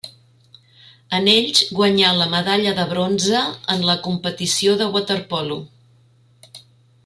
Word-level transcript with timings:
En 1.17 1.27
ells 1.33 1.61
guanyà 1.79 2.13
la 2.21 2.27
medalla 2.31 2.73
de 2.81 2.87
bronze 2.95 3.43
en 3.75 3.87
la 3.91 3.99
competició 4.09 4.77
de 4.81 4.91
waterpolo. 4.97 5.63